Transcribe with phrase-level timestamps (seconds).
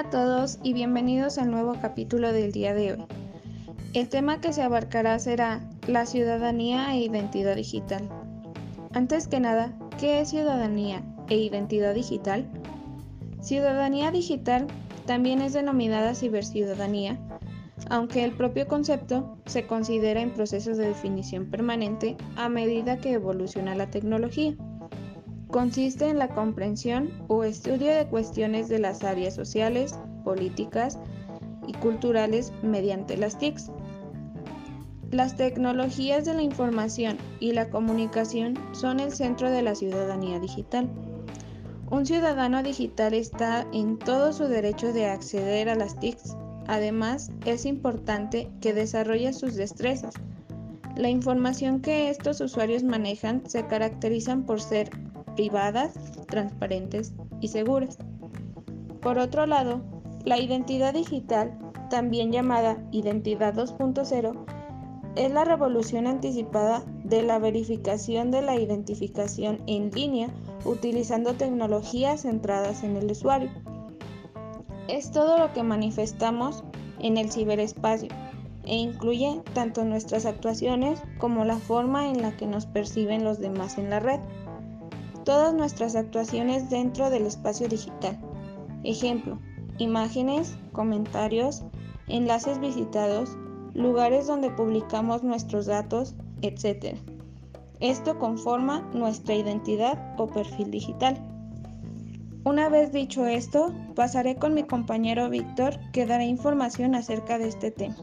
[0.00, 3.04] Hola a todos y bienvenidos al nuevo capítulo del día de hoy.
[3.92, 8.08] El tema que se abarcará será la ciudadanía e identidad digital.
[8.94, 12.50] Antes que nada, ¿qué es ciudadanía e identidad digital?
[13.42, 14.68] Ciudadanía digital
[15.04, 17.18] también es denominada ciberciudadanía,
[17.90, 23.74] aunque el propio concepto se considera en procesos de definición permanente a medida que evoluciona
[23.74, 24.54] la tecnología.
[25.50, 30.98] Consiste en la comprensión o estudio de cuestiones de las áreas sociales, políticas
[31.66, 33.72] y culturales mediante las TICs.
[35.10, 40.88] Las tecnologías de la información y la comunicación son el centro de la ciudadanía digital.
[41.90, 46.36] Un ciudadano digital está en todo su derecho de acceder a las TICs.
[46.68, 50.14] Además, es importante que desarrolle sus destrezas.
[50.96, 54.90] La información que estos usuarios manejan se caracterizan por ser
[55.40, 55.94] privadas,
[56.26, 57.96] transparentes y seguras.
[59.00, 59.80] Por otro lado,
[60.26, 64.44] la identidad digital, también llamada Identidad 2.0,
[65.16, 70.28] es la revolución anticipada de la verificación de la identificación en línea
[70.66, 73.50] utilizando tecnologías centradas en el usuario.
[74.88, 76.64] Es todo lo que manifestamos
[76.98, 78.10] en el ciberespacio
[78.66, 83.78] e incluye tanto nuestras actuaciones como la forma en la que nos perciben los demás
[83.78, 84.20] en la red
[85.24, 88.18] todas nuestras actuaciones dentro del espacio digital.
[88.84, 89.38] Ejemplo,
[89.78, 91.62] imágenes, comentarios,
[92.08, 93.36] enlaces visitados,
[93.74, 96.96] lugares donde publicamos nuestros datos, etc.
[97.80, 101.16] Esto conforma nuestra identidad o perfil digital.
[102.44, 107.70] Una vez dicho esto, pasaré con mi compañero Víctor que dará información acerca de este
[107.70, 107.96] tema.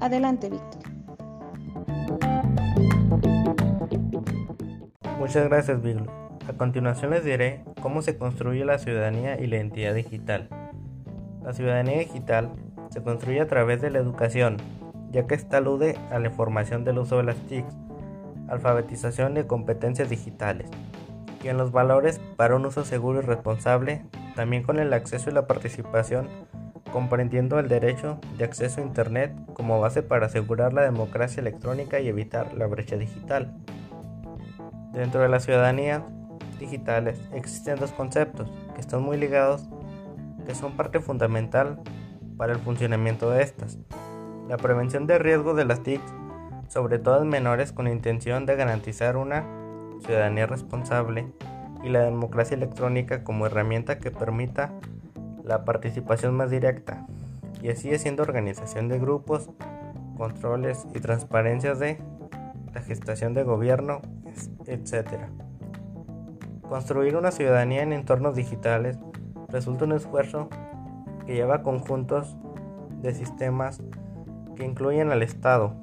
[0.00, 0.82] Adelante, Víctor.
[5.18, 6.27] Muchas gracias, Víctor.
[6.48, 10.48] A continuación les diré cómo se construye la ciudadanía y la identidad digital.
[11.44, 12.52] La ciudadanía digital
[12.88, 14.56] se construye a través de la educación,
[15.10, 17.76] ya que esta alude a la información del uso de las TICs,
[18.48, 20.70] alfabetización y competencias digitales,
[21.44, 25.34] y en los valores para un uso seguro y responsable, también con el acceso y
[25.34, 26.28] la participación,
[26.90, 32.08] comprendiendo el derecho de acceso a Internet como base para asegurar la democracia electrónica y
[32.08, 33.54] evitar la brecha digital.
[34.94, 36.06] Dentro de la ciudadanía
[36.58, 39.68] digitales existen dos conceptos que están muy ligados,
[40.46, 41.80] que son parte fundamental
[42.36, 43.78] para el funcionamiento de estas.
[44.48, 46.00] La prevención de riesgo de las TIC,
[46.68, 49.44] sobre todo en menores con intención de garantizar una
[50.04, 51.32] ciudadanía responsable
[51.82, 54.72] y la democracia electrónica como herramienta que permita
[55.44, 57.06] la participación más directa
[57.62, 59.50] y así haciendo organización de grupos,
[60.16, 61.98] controles y transparencias de
[62.74, 64.02] la gestación de gobierno,
[64.66, 65.28] etc.
[66.68, 68.98] Construir una ciudadanía en entornos digitales
[69.48, 70.50] resulta un esfuerzo
[71.24, 72.36] que lleva conjuntos
[73.00, 73.80] de sistemas
[74.54, 75.74] que incluyen al Estado,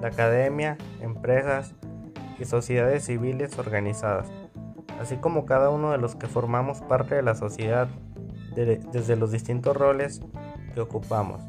[0.00, 1.74] la academia, empresas
[2.38, 4.30] y sociedades civiles organizadas,
[4.98, 7.88] así como cada uno de los que formamos parte de la sociedad
[8.54, 10.22] desde los distintos roles
[10.74, 11.42] que ocupamos.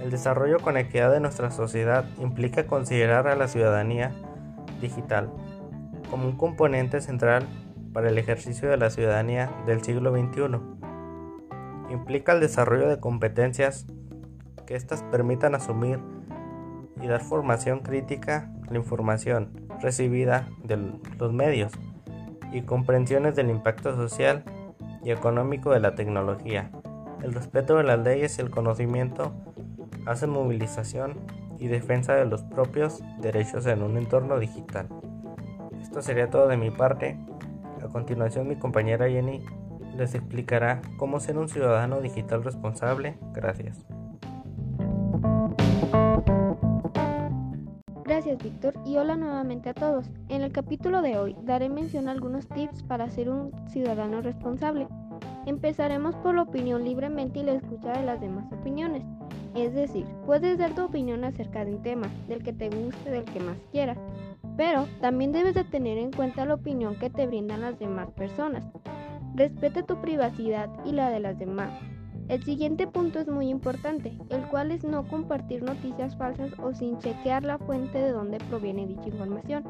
[0.00, 4.14] El desarrollo con equidad de nuestra sociedad implica considerar a la ciudadanía
[4.80, 5.30] digital
[6.10, 7.46] como un componente central
[7.92, 10.60] para el ejercicio de la ciudadanía del siglo XXI.
[11.90, 13.86] Implica el desarrollo de competencias
[14.66, 15.98] que éstas permitan asumir
[17.00, 20.76] y dar formación crítica a la información recibida de
[21.18, 21.72] los medios
[22.52, 24.44] y comprensiones del impacto social
[25.02, 26.70] y económico de la tecnología.
[27.22, 29.32] El respeto de las leyes y el conocimiento
[30.06, 31.18] hacen movilización
[31.58, 34.88] y defensa de los propios derechos en un entorno digital.
[35.80, 37.16] Esto sería todo de mi parte.
[37.82, 39.44] A continuación mi compañera Jenny
[39.96, 43.18] les explicará cómo ser un ciudadano digital responsable.
[43.32, 43.84] Gracias.
[48.04, 50.10] Gracias Víctor y hola nuevamente a todos.
[50.28, 54.88] En el capítulo de hoy daré mención a algunos tips para ser un ciudadano responsable.
[55.46, 59.02] Empezaremos por la opinión libremente y la escucha de las demás opiniones.
[59.54, 63.24] Es decir, puedes dar tu opinión acerca de un tema, del que te guste, del
[63.24, 63.98] que más quieras
[64.58, 68.64] pero también debes de tener en cuenta la opinión que te brindan las demás personas.
[69.36, 71.70] Respeta tu privacidad y la de las demás.
[72.26, 76.98] El siguiente punto es muy importante, el cual es no compartir noticias falsas o sin
[76.98, 79.62] chequear la fuente de donde proviene dicha información.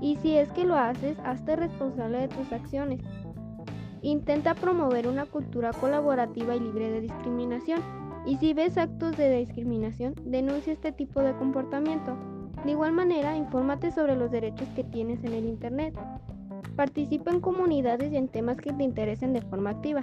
[0.00, 3.02] Y si es que lo haces, hazte responsable de tus acciones.
[4.00, 7.80] Intenta promover una cultura colaborativa y libre de discriminación.
[8.24, 12.16] Y si ves actos de discriminación, denuncia este tipo de comportamiento.
[12.64, 15.94] De igual manera, infórmate sobre los derechos que tienes en el Internet.
[16.76, 20.02] Participa en comunidades y en temas que te interesen de forma activa.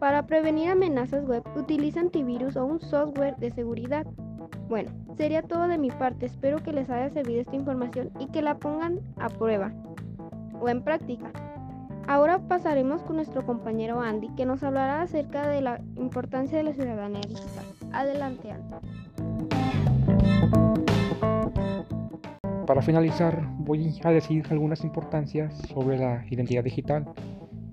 [0.00, 4.04] Para prevenir amenazas web, utiliza antivirus o un software de seguridad.
[4.68, 6.26] Bueno, sería todo de mi parte.
[6.26, 9.72] Espero que les haya servido esta información y que la pongan a prueba
[10.60, 11.30] o en práctica.
[12.08, 16.72] Ahora pasaremos con nuestro compañero Andy, que nos hablará acerca de la importancia de la
[16.72, 17.64] ciudadanía digital.
[17.92, 19.21] Adelante, Andy.
[22.72, 27.04] Para finalizar, voy a decir algunas importancias sobre la identidad digital,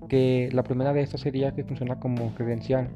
[0.10, 2.90] que la primera de estas sería que funciona como credencial,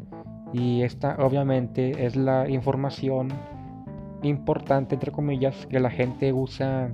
[0.51, 3.29] y esta obviamente es la información
[4.21, 6.93] importante, entre comillas, que la gente usa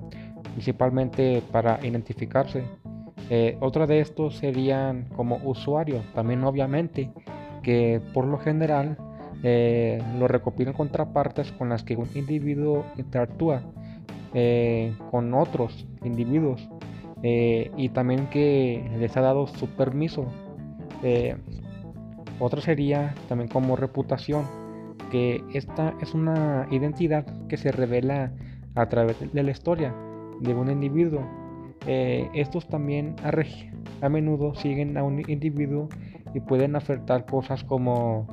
[0.54, 2.66] principalmente para identificarse.
[3.32, 7.12] Eh, otro de estos serían como usuario, también obviamente,
[7.64, 8.96] que por lo general
[9.42, 13.64] eh, lo recopilan contrapartes con las que un individuo interactúa
[14.34, 16.70] eh, con otros individuos
[17.22, 20.26] y también que les ha dado su permiso.
[22.40, 24.46] otro sería también como reputación,
[25.12, 28.32] que esta es una identidad que se revela
[28.76, 29.94] a través de la historia
[30.40, 31.22] de un individuo
[31.88, 35.90] eh, estos también a, menudo siguen a un individuo
[36.34, 38.28] y pueden afectar cosas como,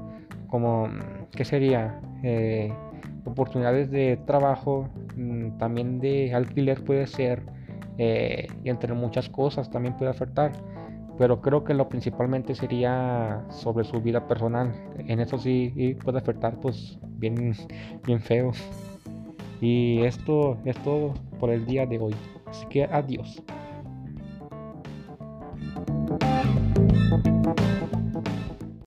[0.48, 0.88] como
[1.32, 2.00] ¿qué sería?
[2.22, 2.72] Eh,
[3.24, 4.88] oportunidades de trabajo,
[5.58, 7.42] también de alquiler puede ser,
[7.98, 10.52] eh, y entre muchas cosas también puede afectar.
[11.18, 14.74] Pero creo que lo principalmente sería sobre su vida personal.
[14.98, 17.54] En eso sí puede afectar pues bien,
[18.06, 18.52] bien feo.
[19.60, 22.14] Y esto es todo por el día de hoy.
[22.46, 23.42] Así que adiós.